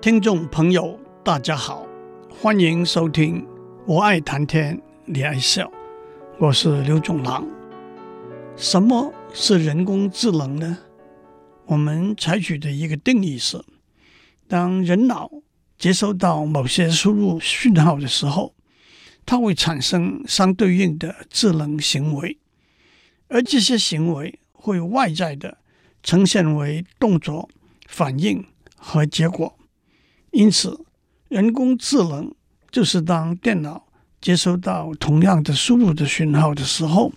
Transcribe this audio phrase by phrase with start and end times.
[0.00, 1.86] 听众朋友，大家好，
[2.30, 3.42] 欢迎收听
[3.84, 5.66] 《我爱谈天，你爱笑》，
[6.38, 7.46] 我是刘总郎。
[8.56, 10.78] 什么是人工智能呢？
[11.66, 13.62] 我们采取的一个定义是：
[14.48, 15.30] 当人脑
[15.76, 18.54] 接收到某些输入讯号的时候，
[19.26, 22.38] 它会产生相对应的智能行为，
[23.28, 25.58] 而这些行为会外在的
[26.02, 27.50] 呈现为动作、
[27.86, 28.42] 反应
[28.74, 29.58] 和结果。
[30.30, 30.84] 因此，
[31.28, 32.32] 人工智能
[32.70, 33.86] 就是当电脑
[34.20, 37.12] 接收到同样的输入的讯号的时候，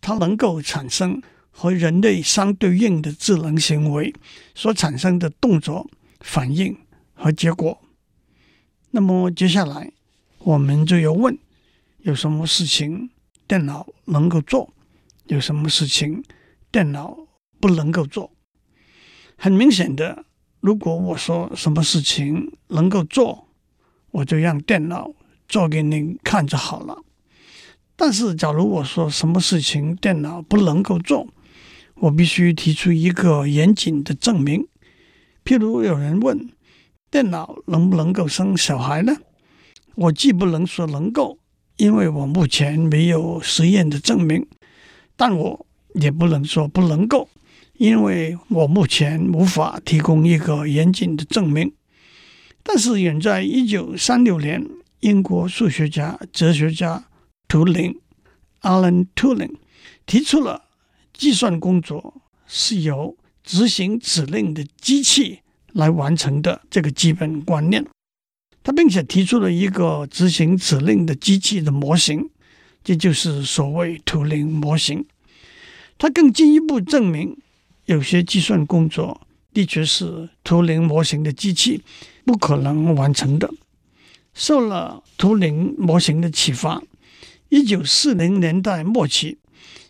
[0.00, 4.14] 它能够产生和人类相对应的智能行为
[4.54, 5.90] 所产生的动作、
[6.20, 6.76] 反应
[7.14, 7.80] 和结果。
[8.92, 9.92] 那么接下来，
[10.38, 11.36] 我们就要问：
[11.98, 13.10] 有什么事情
[13.46, 14.72] 电脑能够做？
[15.26, 16.22] 有什么事情
[16.70, 17.18] 电脑
[17.60, 18.30] 不能够做？
[19.36, 20.24] 很明显的，
[20.60, 23.46] 如果我说什么事情能够做，
[24.10, 25.12] 我就让电脑
[25.48, 26.98] 做给您看就好了。
[27.94, 31.26] 但是，假如我说什么事情电脑不能够做，
[31.96, 34.66] 我必须提出一个严谨的证明。
[35.44, 36.48] 譬如有人问：
[37.10, 39.16] 电脑能不能够生小孩呢？
[39.94, 41.38] 我既不能说能够，
[41.76, 44.42] 因为我目前没有实验的证明；
[45.16, 47.28] 但我也不能说不能够，
[47.78, 51.72] 因为我目前无法提供一个严谨的证明。
[52.62, 54.68] 但是，远在一九三六年，
[55.00, 57.04] 英国数学家、哲学家
[57.46, 57.98] 图灵
[58.62, 59.54] （Alan Turing）
[60.04, 60.64] 提出了
[61.14, 65.40] 计算工作是由执行指令的机器
[65.72, 67.86] 来完成的这个基本观念。
[68.64, 72.28] 他并且提出了一个执行指令的机器的模型，
[72.82, 75.06] 这就是所谓图灵模型。
[75.96, 77.38] 他更进一步证明，
[77.88, 79.18] 有些计算工作
[79.54, 81.82] 的确是图灵模型的机器
[82.24, 83.50] 不可能完成的。
[84.34, 86.82] 受了图灵模型的启发，
[87.48, 89.38] 一九四零年代末期，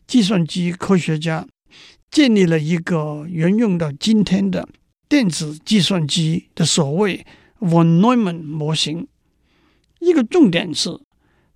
[0.07, 1.45] 计算机科学家
[2.09, 4.69] 建立了一个沿用到今天的
[5.09, 7.27] 电子计算机的所谓。
[7.61, 9.09] von Neumann 模型，
[9.99, 10.97] 一个重点是，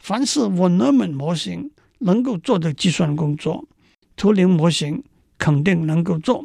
[0.01, 1.71] 凡是 von Neumann 模型
[2.01, 3.69] 能够做的计算工作，
[4.17, 5.05] 图灵模型
[5.43, 6.45] 肯定能够做；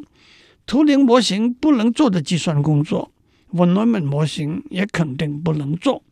[0.66, 3.12] 图灵模型不能做的计算工作
[3.52, 6.02] ，von Neumann 模型也肯定不能做。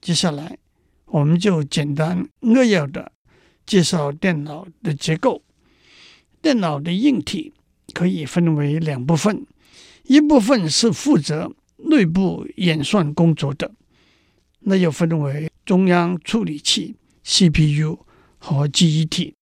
[0.00, 0.56] 接下来，
[1.06, 3.10] 我们就简单扼要的
[3.66, 5.42] 介绍电脑的结构。
[6.40, 7.52] 电脑的硬体
[7.92, 9.44] 可以分为两部分，
[10.04, 13.72] 一部分是负责内部演算工作的，
[14.60, 17.98] 那又分为中央处理器 （CPU）
[18.38, 19.34] 和记忆体；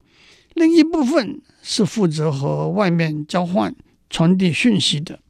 [0.54, 3.77] 另一部分是负责和外面交换、
[4.09, 5.21] 传递讯息的，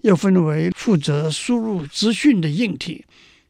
[0.00, 3.04] 又分为负责输入资讯的硬体，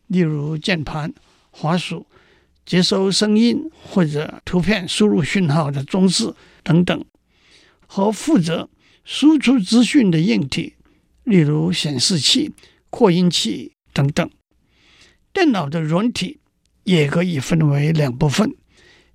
[0.09, 1.15] 例如键盘、
[1.53, 2.05] 滑鼠、
[2.67, 7.05] 接收声音或者图片输入讯号的装置等等，
[7.87, 8.69] 和负责
[9.05, 10.75] 输出资讯的硬体，
[11.23, 12.53] 例如显示器。
[12.91, 14.31] 扩音器等等，
[15.33, 16.41] 电脑的软体
[16.85, 18.55] 也可以分为两部分，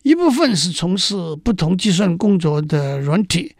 [0.08, 3.58] 一部分是从事不同计算工作的软体，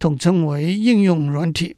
[0.00, 1.76] 统称为应用软体；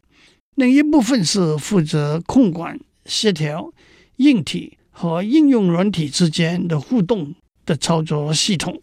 [0.55, 3.71] 另一部分是负责控管、协调
[4.17, 7.35] 硬体和应用软体之间的互动
[7.67, 8.81] 的操作系统。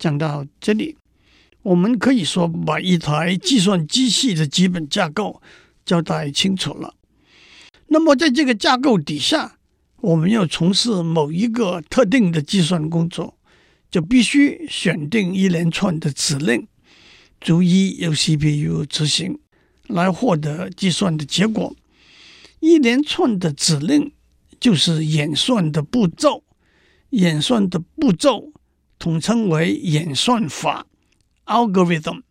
[0.00, 0.96] 讲到这里，
[1.62, 5.40] 我们可以说把一台计算机器的基本架构
[5.86, 6.96] 交代清楚了。
[7.86, 9.58] 那么，在这个架构底下，
[10.00, 13.36] 我们要从事某一个特定的计算工作，
[13.94, 16.66] 就必须选定一连串的指令，
[17.40, 19.38] 逐一由 CPU 执行，
[19.86, 21.76] 来获得计算的结果。
[22.58, 24.12] 一连串的指令
[24.58, 26.42] 就是演算的步骤，
[27.10, 28.52] 演算的步骤
[28.98, 30.88] 统称为演算法
[31.46, 32.22] （algorithm）。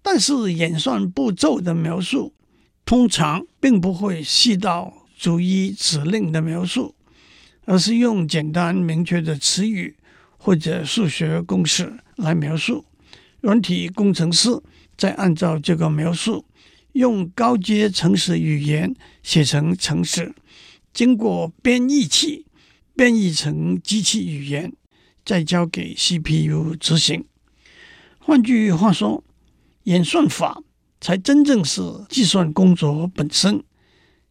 [0.00, 2.32] 但是，演算步骤的描述，
[2.86, 6.94] 通常并不会细到逐一指令的描述，
[7.66, 9.98] 而是用简单明确的词语
[10.42, 12.86] 或者数学公式来描述。
[13.42, 14.48] 软体工程师
[14.96, 16.46] 再按照这个描述，
[16.92, 20.34] 用高阶程式语言写成程式，
[20.94, 22.46] 经过编译器
[22.96, 24.72] 编译成机器语言，
[25.24, 27.26] 再交给 CPU 执行。
[28.18, 29.22] 换句话说，
[29.84, 30.62] 演算法。
[31.02, 33.64] 才真正是计算工作本身，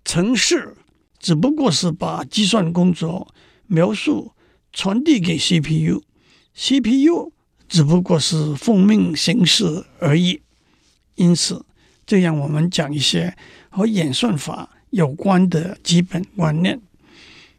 [0.06, 0.78] 程式
[1.18, 3.34] 只不过是把计算工作
[3.66, 4.34] 描述
[4.72, 7.32] 传递给 CPU，CPU
[7.68, 10.42] 只不过是奉命行事而已。
[11.16, 11.66] 因此，
[12.06, 13.36] 这样我们讲一些
[13.70, 16.80] 和演算法有关的基本观念。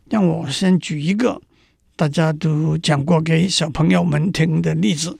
[0.08, 1.40] 让我先举一个
[1.94, 5.18] 大家都讲过给小朋友们听的例子：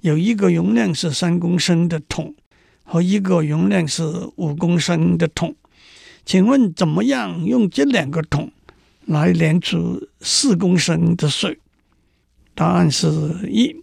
[0.00, 2.34] 有一个容量是三公升的桶
[2.82, 4.02] 和一个容量是
[4.36, 5.54] 五公升的桶，
[6.24, 8.50] 请问怎么样用这两个桶
[9.06, 11.58] 来量出四公升的水？
[12.54, 13.06] 答案是
[13.48, 13.76] 一，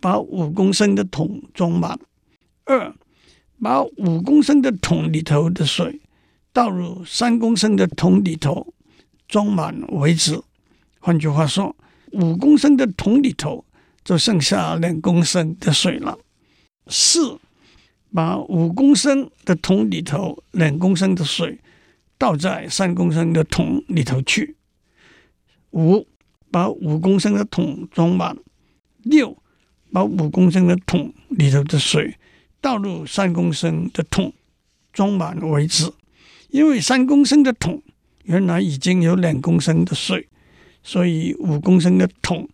[0.00, 1.98] 把五公升的桶装满；
[2.64, 2.94] 二，
[3.60, 6.00] 把五公升的桶里头的水
[6.52, 8.74] 倒入三公升的桶里头。
[9.26, 10.38] 装满为止。
[11.00, 11.74] 换句话说，
[12.12, 13.64] 五公升的桶里头
[14.04, 16.18] 就剩下两公升的水了。
[16.88, 17.38] 四，
[18.12, 21.58] 把五公升的桶里头两公升的水
[22.18, 24.56] 倒在三公升的桶里头去。
[25.74, 26.06] 五，
[26.50, 28.36] 把五公升的桶装满。
[29.02, 29.36] 六，
[29.92, 32.16] 把五公升的桶里头的水
[32.60, 34.32] 倒入三公升的桶，
[34.92, 35.92] 装满为止。
[36.48, 37.82] 因为三公升的桶。
[38.26, 40.30] 原来已经有两公升的水，
[40.82, 42.48] 所以五公升的桶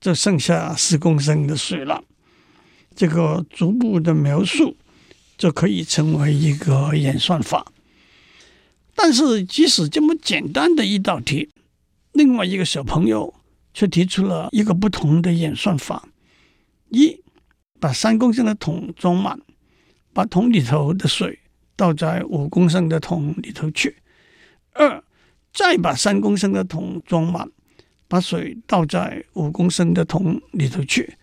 [0.00, 2.02] 就剩下四公升的水了。
[2.96, 4.78] 这个逐步的描述
[5.36, 7.70] 就可以成为一个演算法。
[8.94, 11.50] 但是，即使这么简单的一道题，
[12.12, 13.32] 另外一个小朋友
[13.72, 16.08] 却提出了一个不同的演算法：
[16.88, 17.22] 一，
[17.78, 19.40] 把三公升的桶装满，
[20.12, 21.38] 把桶里头的水
[21.76, 23.90] 倒在五公升的桶里头去；
[24.72, 25.02] 二，
[25.52, 27.48] 再把三公升的桶装满，
[28.08, 31.16] 把水倒在五公升的桶里头去。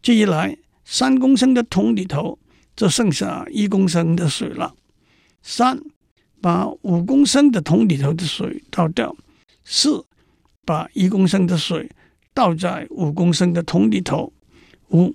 [0.00, 2.38] 这一来，三公升的桶里头
[2.74, 4.74] 就剩下一公升的水了。
[5.42, 5.78] 三，
[6.40, 9.14] 把五公升的桶里头的水倒掉。
[9.64, 10.04] 四，
[10.64, 11.90] 把一公升的水
[12.34, 14.32] 倒在五公升的桶里头。
[14.90, 15.14] 五，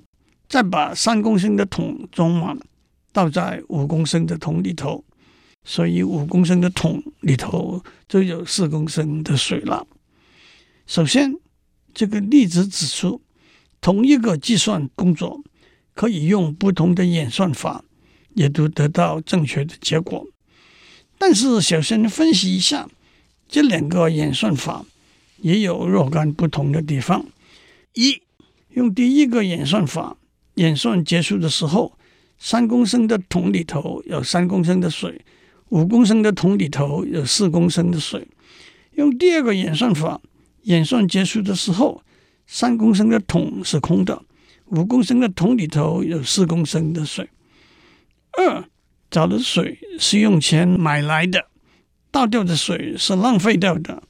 [0.49, 2.57] 再把三公升的桶装满，
[3.11, 5.03] 倒在五公升的桶里头。
[5.63, 9.85] 所以五公升的桶里头就有四公升的水了。
[10.85, 11.35] 首先，
[11.93, 13.21] 这个例子指出，
[13.81, 15.41] 同一个计算工作
[15.93, 17.83] 可以用不同的演算法，
[18.33, 20.25] 也都得到正确的结果。
[21.17, 22.87] 但是，首先分析一下
[23.49, 24.85] 这两个演算法
[25.39, 27.25] 也有若干不同的地方。
[27.93, 28.21] 一，
[28.69, 30.17] 用第一个演算法，
[30.55, 31.97] 演算结束的时候，
[32.37, 35.21] 三公升的桶里头有三公升的水。
[35.69, 38.25] 五公升的桶里头有四公升的水。
[38.93, 40.21] 用第二个演算法，
[40.63, 42.01] 演算结束的时候，
[42.45, 44.23] 三公升的桶是空的，
[44.67, 47.29] 五公升的桶里头有四公升的水。
[48.31, 48.63] 二，
[49.11, 51.47] 找的水是用钱买来的，
[52.11, 54.03] 倒掉的水是浪费掉的。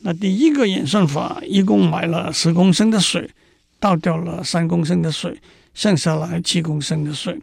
[0.00, 3.30] 那第一个演算法一共买了十公升的水，
[3.80, 5.40] 倒掉了三公升的水，
[5.74, 7.40] 剩下来七公升的水。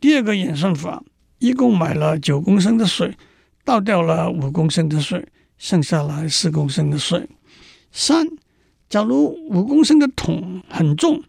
[0.00, 1.02] 第二个演算法。
[1.40, 3.16] 一共买了九公升的水，
[3.64, 5.24] 倒掉了五公升的水，
[5.56, 7.28] 剩下来四公升的水。
[7.92, 8.26] 三，
[8.88, 11.22] 假如五公升的桶很重，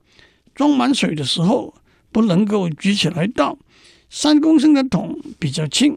[0.56, 1.76] 装满水的时候
[2.12, 3.56] 不能够举起来倒；
[4.10, 5.96] 三公升的桶比较轻，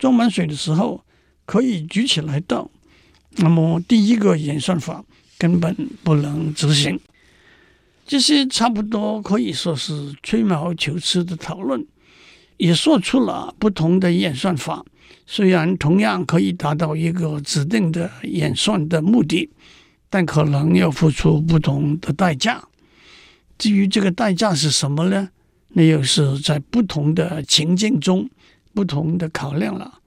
[0.00, 1.04] 装满水的时候
[1.46, 2.68] 可以举起来倒。
[3.36, 5.04] 那么第一个演算法
[5.38, 6.98] 根本不能执行。
[8.06, 11.86] 这些差不多可以说是吹毛求疵的讨论。
[12.56, 14.84] 也说出了不同的演算法，
[15.26, 19.50] 虽然同样可以达到一个指定的演算的目的，
[20.08, 22.62] 但可能要付出不同的代价。
[23.58, 25.28] 至于这个代价是什么呢？
[25.70, 28.30] 那又是在不同的情境中
[28.72, 29.98] 不同的考量了。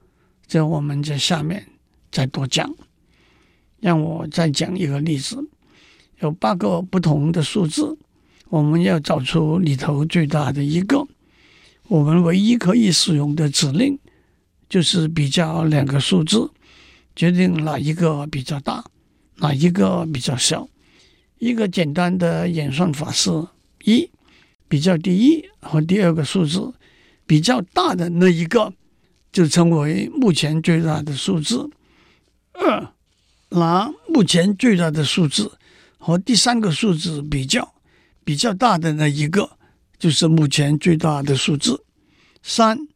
[0.46, 1.66] 这我们在下面
[2.10, 2.74] 再多讲。
[3.80, 5.36] 让我再讲一个例子：
[6.20, 7.96] 有八个不同的数字，
[8.48, 11.06] 我们要找出里头最大的一个。
[11.88, 13.98] 我们唯一可以使用的指令
[14.68, 16.50] 就是比较两个数字，
[17.16, 18.84] 决定哪一个比较大，
[19.36, 20.68] 哪一个比较小。
[21.38, 23.30] 一个简单的演算法是：
[23.84, 24.10] 一，
[24.68, 26.74] 比较第一和第二个数字，
[27.26, 28.72] 比较大的那一个
[29.32, 31.70] 就称为目前最大的数字；
[32.52, 32.92] 二，
[33.50, 35.58] 拿目前最大的数字
[35.98, 37.74] 和第三个数字比较，
[38.24, 39.58] 比较大的那一个。
[39.98, 41.84] 就是目前最大的数字。
[42.40, 42.86] 三，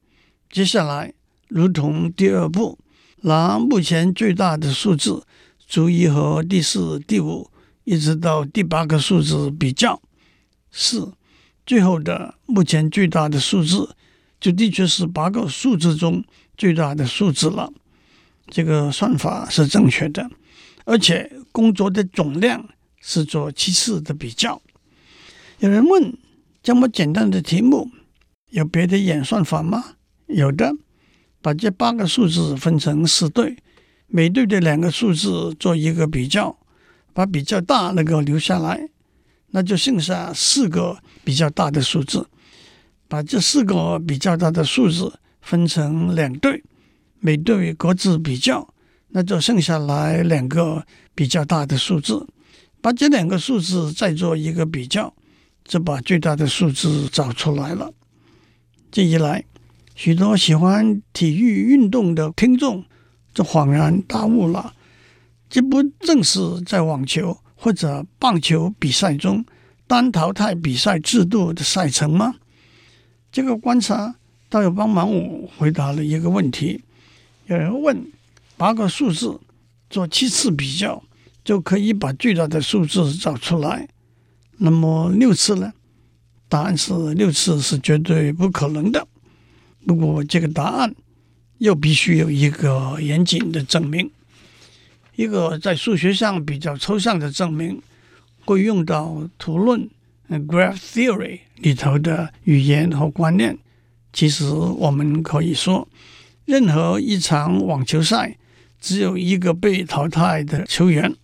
[0.49, 1.12] 接下来
[1.49, 2.78] 如同第二步，
[3.23, 5.25] 拿目前最大的数字
[5.66, 7.50] 逐一和第四、第五
[7.82, 10.00] 一直到第八个数字比较。
[10.71, 11.12] 四，
[11.66, 13.97] 最后的目前最大的数字
[14.40, 16.23] 就的确是八个数字中
[16.56, 17.73] 最大的数字了。
[18.47, 20.30] 这个算法是正确的，
[20.84, 22.68] 而且工作的总量
[23.00, 24.60] 是做七次的比较。
[25.58, 26.16] 有人问。
[26.64, 27.90] 这么简单的题目，
[28.50, 29.96] 有别的演算法吗？
[30.28, 30.72] 有的，
[31.40, 33.56] 把这八个数字分成四对，
[34.06, 36.56] 每对的两个数字做一个比较，
[37.12, 38.88] 把比较大那个留下来，
[39.48, 42.28] 那就剩下四个比较大的数字。
[43.08, 46.62] 把这四个比较大的数字分成两对，
[47.18, 48.71] 每对各自比较，
[49.12, 52.26] 那就剩下来两个比较大的数字。
[52.81, 55.14] 把这两个数字再做一个比较，
[55.64, 57.92] 就把最大的数字找出来了。
[58.90, 59.45] 这一来，
[59.95, 62.85] 许多喜欢体育运动的听众
[63.33, 64.75] 就恍然大悟了：
[65.49, 69.45] 这不正是在网球或者棒球比赛中
[69.87, 72.35] 单淘汰比赛制度的赛程吗？
[73.31, 74.16] 这个观察
[74.49, 76.83] 倒有帮忙我回答了一个问题。
[77.47, 78.11] 有人问：
[78.62, 79.40] 八个数字
[79.90, 81.02] 做七次比较。
[81.45, 83.88] 就可以把最大的数字找出来。
[84.59, 85.73] 那么六次呢？
[86.49, 89.09] 答案是六次是绝对不可能的。
[89.85, 90.95] 不过这个答案
[91.59, 94.09] 又必须有一个严谨的证明，
[95.16, 97.83] 一个在数学上比较抽象的证明，
[98.45, 99.90] 会用到图论
[100.31, 103.59] （graph theory） 里头的语言和观念。
[104.12, 105.88] 其实我们可以说，
[106.45, 108.38] 任何一场网球赛
[108.82, 111.14] 只有一个被淘汰的球员。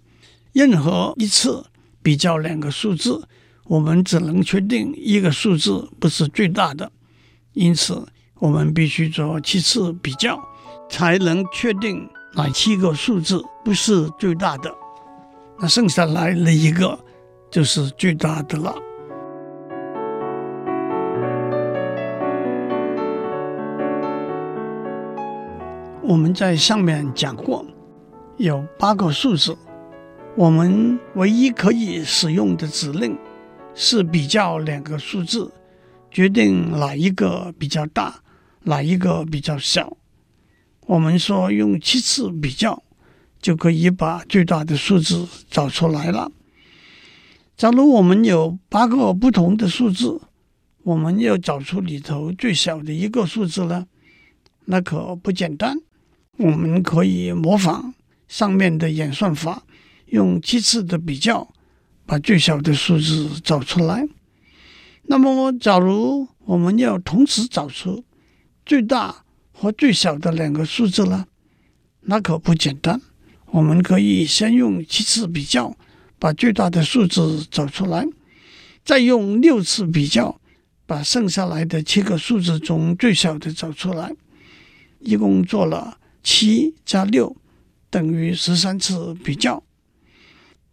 [0.52, 1.66] 任何一次
[2.02, 3.28] 比较两个数字，
[3.64, 6.90] 我们只能确定一个数字不是最大的，
[7.52, 10.40] 因此我们必须做七次比较，
[10.88, 14.72] 才能确定哪七个数字不是最大的。
[15.60, 16.98] 那剩下来的一个
[17.50, 18.74] 就是最大的了。
[26.08, 27.62] 我们在上面讲过，
[28.38, 29.54] 有八个数字。
[30.36, 33.14] 我们唯一可以使用的指令
[33.74, 35.52] 是比较两个数字，
[36.10, 38.22] 决定哪一个比较大，
[38.62, 39.98] 哪一个比较小。
[40.86, 42.82] 我们说用七次比较
[43.42, 46.32] 就可以把最大的数字找出来了。
[47.54, 50.18] 假如我们有八个不同的数字，
[50.84, 53.86] 我们要找出里头最小的一个数字呢？
[54.64, 55.76] 那可不简单。
[56.38, 57.94] 我们可以模仿
[58.26, 59.62] 上面的演算法。
[60.06, 61.46] 用七次的比较，
[62.06, 64.08] 把最小的数字找出来。
[65.02, 68.02] 那么，假如我们要同时找出
[68.64, 71.26] 最大和最小的两个数字呢？
[72.00, 72.98] 那可不简单。
[73.50, 75.76] 我们可以先用七次比较，
[76.18, 78.06] 把最大的数字找出来，
[78.82, 80.40] 再用六次比较，
[80.86, 84.14] 把剩下来的七个数字中最小的找出来。
[85.00, 85.98] 一共做了
[86.30, 87.34] 七加六
[87.88, 89.64] 等于十三次比较。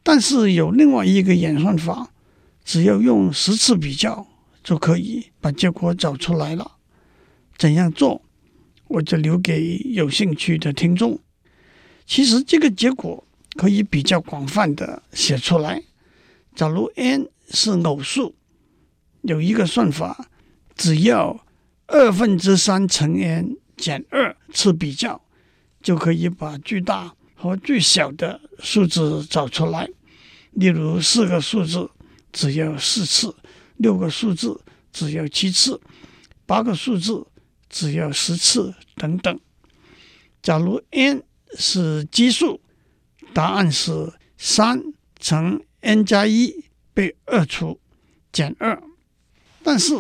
[0.03, 2.11] 但是有另外一个演算法，
[2.65, 4.27] 只要用十次比较
[4.61, 6.73] 就可以把结果找出来了。
[7.57, 8.21] 怎样做？
[8.89, 11.17] 我就留给有兴趣的听众。
[12.05, 15.81] 其实这个结果可以比较广泛的写出来。
[16.53, 18.35] 假如 n 是偶数，
[19.21, 20.27] 有一个算法，
[20.75, 21.45] 只要
[21.87, 25.21] 二分之三乘 n 减二次比较，
[25.85, 29.87] 就可以把最大和最小的数字找出来，
[30.53, 31.87] 例如四个数字
[32.33, 33.35] 只要四次，
[33.77, 34.59] 六个数字
[34.91, 35.79] 只要七次，
[36.47, 37.27] 八个数字
[37.69, 39.39] 只要十次等等。
[40.41, 41.21] 假如 n
[41.55, 42.59] 是奇数，
[43.31, 44.81] 答案是三
[45.19, 46.65] 乘 n 加一
[46.95, 47.79] 被二除
[48.31, 48.81] 减二。
[49.61, 49.93] 但是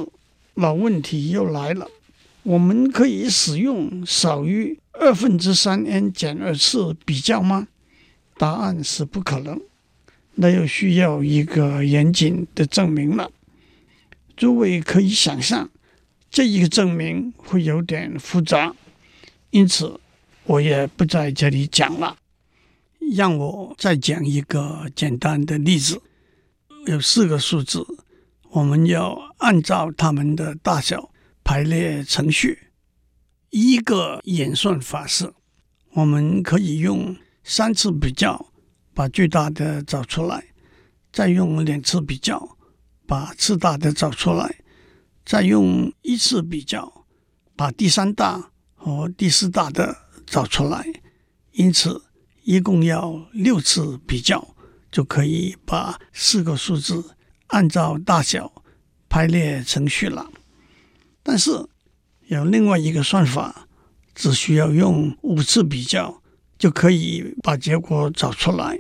[0.55, 1.87] 老问题又来了，
[2.41, 7.67] 我们可以使用少于二分之三 n 减二次比较吗？
[8.37, 9.59] 答案是不可能，
[10.35, 13.31] 那又需要一个严谨的证明了。
[14.35, 15.69] 诸位可以想象，
[16.29, 18.75] 这一个证明会有点复杂，
[19.51, 19.99] 因此
[20.43, 22.17] 我也不在这里讲了。
[23.15, 26.01] 让我再讲一个简单的例子：
[26.87, 27.85] 有四个数字，
[28.49, 31.11] 我们要按照它们的大小
[31.43, 32.59] 排列程序。
[33.57, 35.33] 一个演算法是，
[35.93, 38.51] 我们可以用三次比较
[38.93, 40.43] 把最大的找出来，
[41.13, 42.57] 再用两次比较
[43.07, 44.57] 把次大的找出来，
[45.23, 47.05] 再用一次比较
[47.55, 50.85] 把第三大和第四大的找出来。
[51.53, 52.03] 因此，
[52.43, 54.53] 一共要六次比较
[54.91, 57.15] 就可以把四个数字
[57.47, 58.61] 按照大小
[59.07, 60.29] 排列程序了。
[61.23, 61.65] 但是，
[62.27, 63.67] 有另外一个算法，
[64.13, 66.21] 只需要用五次比较
[66.57, 68.77] 就可以把结果找出来。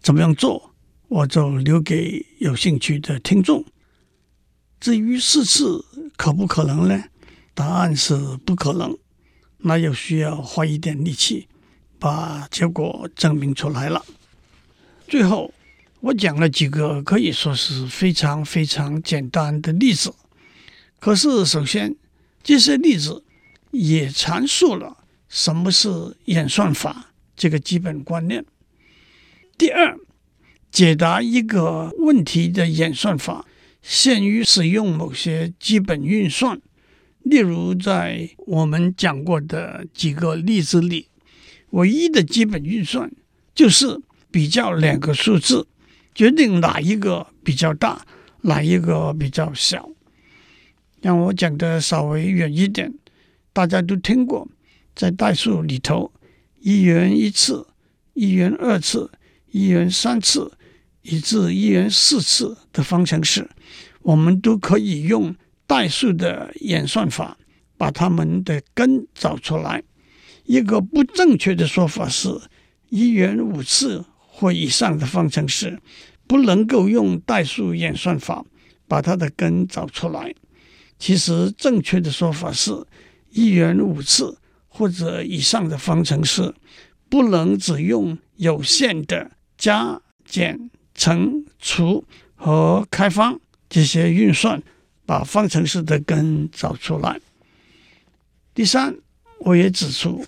[0.00, 0.74] 怎么样做，
[1.08, 3.64] 我就留给有兴趣的听众。
[4.80, 5.84] 至于四次
[6.16, 7.04] 可不可能呢？
[7.54, 8.96] 答案是不可能。
[9.64, 11.46] 那又需要花一点力气
[12.00, 14.04] 把结果证明出来了。
[15.06, 15.54] 最后，
[16.00, 20.12] 我讲了几个可以说是非常非常简单的例子。
[20.98, 21.94] 可是，首先，
[22.42, 23.24] 这些例子
[23.70, 28.44] 也阐述了什么是演算法这个基本观念。
[29.56, 29.96] 第二，
[30.70, 33.46] 解答一个问题的演算法
[33.80, 36.60] 限于使用某些基本运算。
[37.22, 41.06] 例如，在我们讲过的几个例子里，
[41.70, 43.12] 唯一的基本运算
[43.54, 44.00] 就是
[44.32, 45.68] 比较两个数字，
[46.12, 48.04] 决定哪一个比较大，
[48.40, 49.88] 哪一个比较小。
[51.02, 52.94] 让我讲的稍微远一点，
[53.52, 54.48] 大家都听过，
[54.94, 56.10] 在代数里头，
[56.60, 57.66] 一元一次、
[58.14, 59.10] 一元二次、
[59.50, 60.52] 一元三次，
[61.02, 63.50] 以至一元四次的方程式，
[64.00, 65.34] 我们都可以用。
[65.64, 67.38] 代数的演算法
[67.78, 69.82] 把它们的根找出来。
[70.44, 72.28] 一个不正确的说法是，
[72.90, 75.80] 一元五次或以上的方程式
[76.26, 78.44] 不能够用代数演算法
[78.86, 80.34] 把它的根找出来。
[81.02, 82.70] 其实正确的说法是，
[83.30, 86.54] 一元五次或者以上的方程式
[87.08, 92.04] 不能只用有限的加减乘除
[92.36, 94.62] 和开方这些运算。
[95.04, 97.20] 把方程式的根找出来。
[98.54, 98.96] 第三，
[99.40, 100.24] 我也指出，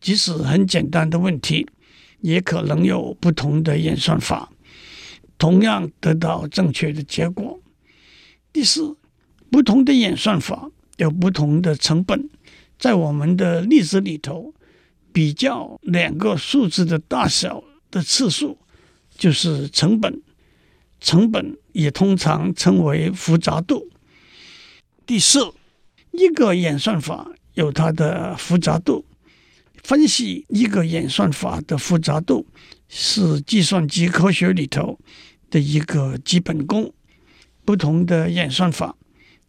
[0.00, 1.64] 即使很简单的问题，
[2.20, 4.50] 也可能有不同的演算法，
[5.38, 7.60] 同样得到正确的结果。
[8.52, 8.96] 第四，
[9.56, 12.28] 不同的演算法有不同的成本。
[12.78, 14.52] 在我们的例子里头，
[15.14, 18.58] 比较两个数字的大小的次数
[19.16, 20.20] 就是成本，
[21.00, 23.88] 成本也通常称为复杂度。
[25.06, 25.40] 第四，
[26.10, 29.06] 一个演算法有它的复杂度。
[29.82, 32.46] 分析一个演算法的复杂度
[32.90, 34.98] 是计算机科学里头
[35.48, 36.92] 的一个基本功。
[37.64, 38.94] 不同的演算法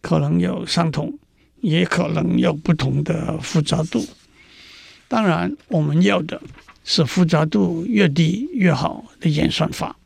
[0.02, 1.18] 可能有相同，
[1.62, 4.06] 也可能有不同的复杂度。
[5.08, 6.42] 当然，我们要的
[6.84, 9.98] 是复杂度越低越好的演算法。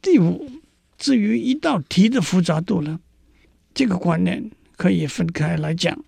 [0.00, 0.50] 第五，
[0.98, 2.98] 至于一道题的复杂度呢？
[3.74, 5.98] 这个观念可以分开来讲，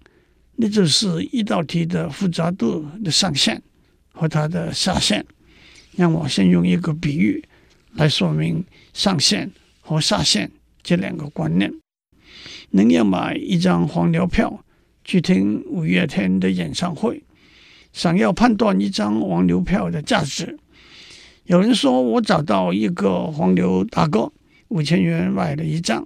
[0.57, 3.63] 那就是一道题的复杂度的上限
[4.13, 5.25] 和它的下限。
[5.97, 7.43] 让我先用一个比喻
[7.93, 10.51] 来说明上限和下限
[10.83, 11.73] 这两个观念。
[12.77, 14.65] 您要买一张黄牛票
[15.05, 17.23] 去听五月天的演唱会，
[17.93, 20.59] 想要判断一张黄牛票的价值，
[21.45, 24.33] 有人说我找到一个黄牛大哥，
[24.67, 26.05] 五千元买了一张。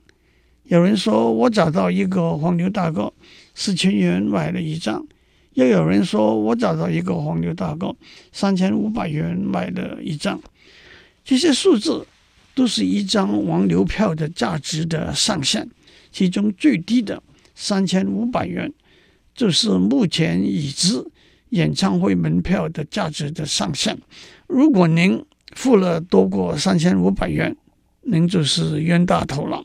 [0.65, 3.11] 有人说我找到一个黄牛大哥，
[3.55, 5.01] 四千元买了一张；
[5.55, 7.97] 又有人说我找到一个黄牛大哥，
[8.31, 10.39] 三千五百元买了一张。
[11.25, 12.07] 这些数字
[12.55, 15.67] 都是一张黄牛票的价值的上限，
[16.19, 17.23] 其中最低的
[17.55, 18.73] 三千五百元，
[19.37, 21.07] 就是目前已知
[21.51, 23.97] 演唱会门票的价值的上限。
[24.49, 27.57] 如果您付了多过三千五百元，
[28.01, 29.65] 您就是冤大头了。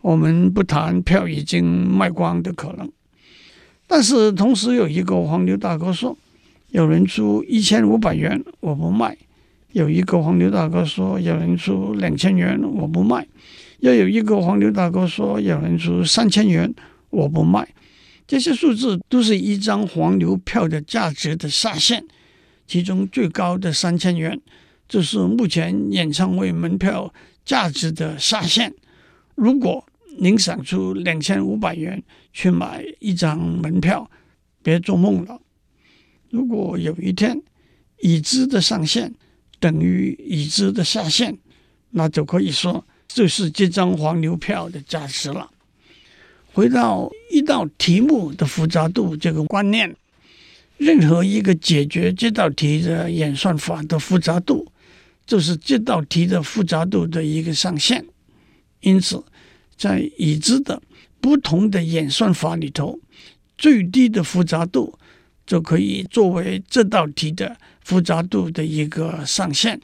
[0.00, 2.90] 我们不谈票已经卖光的可能，
[3.86, 6.18] 但是同时有一个黄牛大哥说，
[6.70, 9.14] 有人出一千五百元，我不卖；
[9.70, 13.22] 有一个黄牛大哥说，有人出两千元，我不卖；
[13.78, 16.74] 又有一个黄牛大哥说，有人出三千元，
[17.10, 17.68] 我不卖。
[18.26, 22.04] 这些数字都是一张黄牛票的价值的下限，
[22.66, 24.38] 其中最高的三千元，
[24.88, 27.12] 就是目前演唱会门票
[27.44, 28.74] 价值的下限。
[29.34, 29.84] 如果
[30.18, 34.10] 您想出两千五百元去买一张门票，
[34.62, 35.40] 别做梦了。
[36.30, 37.40] 如果有一天
[38.00, 39.14] 已知的上限
[39.60, 41.38] 等于已知的下限，
[41.90, 45.50] 那就可以说这是这张黄牛票的价值了。
[46.52, 49.96] 回到一道题目的复杂度这个观念，
[50.76, 54.70] 任何一个解决这道题的演算法的复杂度，
[55.26, 58.04] 就是这道题的复杂度的一个上限。
[58.80, 59.22] 因此，
[59.76, 60.80] 在已知的
[61.20, 63.00] 不同的演算法里头，
[63.56, 64.98] 最低的复杂度
[65.46, 69.80] 就可以作为这道题的复杂度的一个上限。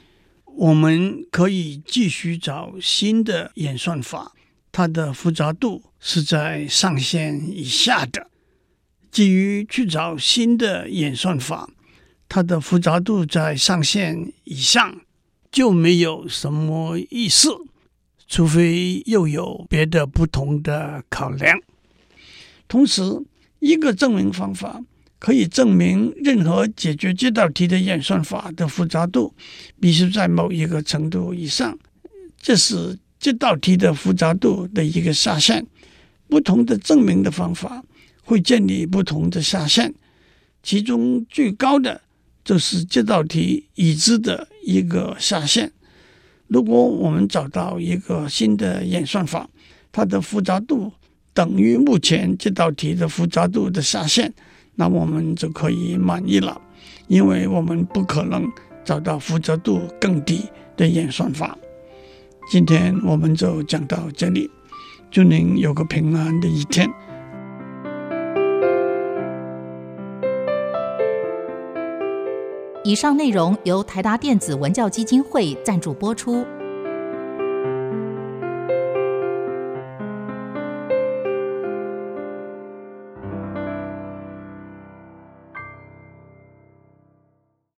[0.57, 4.31] 我们可以继续找新的演算法，
[4.71, 8.29] 它的复杂度是在上限以下的。
[9.11, 11.69] 至于去找新的演算法，
[12.29, 15.01] 它的复杂度在上限以上，
[15.51, 17.49] 就没有什么意思。
[18.27, 21.59] 除非又有别的不同的考量。
[22.67, 23.01] 同时，
[23.59, 24.81] 一个证明方法
[25.17, 29.33] 可以证明任何解决这道题的演算法的复杂度
[29.79, 31.77] 必须在某一个程度以上，
[32.39, 35.65] 这是这道题的复杂度的一个下限。
[36.27, 37.83] 不同的证明的方法
[38.23, 39.93] 会建立不同的下限，
[40.63, 42.01] 其中最高的
[42.43, 45.71] 就是这道题已知的一个下限。
[46.47, 49.49] 如果我们找到一个新的演算法，
[49.91, 50.91] 它的复杂度
[51.33, 54.33] 等于目前这道题的复杂度的下限，
[54.75, 56.59] 那我们就可以满意了，
[57.07, 58.51] 因为我们不可能
[58.83, 61.57] 找到复杂度更低的演算法。
[62.51, 64.51] 今天我们就讲到这里，
[65.09, 66.89] 祝您有个平安的一天。
[72.83, 76.45] 以上内容由台达电子文教基金会赞助播出。